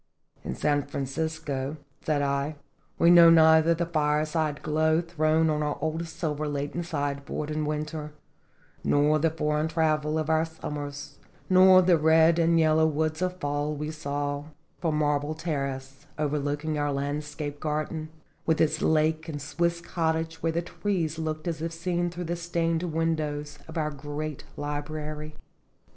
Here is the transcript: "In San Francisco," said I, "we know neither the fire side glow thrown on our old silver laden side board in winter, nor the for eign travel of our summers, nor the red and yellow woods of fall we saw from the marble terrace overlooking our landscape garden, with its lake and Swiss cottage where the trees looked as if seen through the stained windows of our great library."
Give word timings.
"In 0.43 0.55
San 0.55 0.87
Francisco," 0.87 1.77
said 2.03 2.23
I, 2.23 2.55
"we 2.97 3.11
know 3.11 3.29
neither 3.29 3.75
the 3.75 3.85
fire 3.85 4.25
side 4.25 4.63
glow 4.63 4.99
thrown 4.99 5.47
on 5.47 5.61
our 5.61 5.77
old 5.79 6.07
silver 6.07 6.47
laden 6.47 6.81
side 6.81 7.23
board 7.23 7.51
in 7.51 7.67
winter, 7.67 8.11
nor 8.83 9.19
the 9.19 9.29
for 9.29 9.59
eign 9.59 9.69
travel 9.69 10.17
of 10.17 10.27
our 10.27 10.43
summers, 10.43 11.19
nor 11.51 11.83
the 11.83 11.99
red 11.99 12.39
and 12.39 12.59
yellow 12.59 12.87
woods 12.87 13.21
of 13.21 13.37
fall 13.39 13.75
we 13.75 13.91
saw 13.91 14.45
from 14.79 14.95
the 14.95 14.97
marble 15.01 15.35
terrace 15.35 16.07
overlooking 16.17 16.79
our 16.79 16.91
landscape 16.91 17.59
garden, 17.59 18.09
with 18.43 18.59
its 18.59 18.81
lake 18.81 19.29
and 19.29 19.39
Swiss 19.39 19.81
cottage 19.81 20.41
where 20.41 20.51
the 20.53 20.63
trees 20.63 21.19
looked 21.19 21.47
as 21.47 21.61
if 21.61 21.71
seen 21.71 22.09
through 22.09 22.23
the 22.23 22.35
stained 22.35 22.81
windows 22.81 23.59
of 23.67 23.77
our 23.77 23.91
great 23.91 24.45
library." 24.57 25.35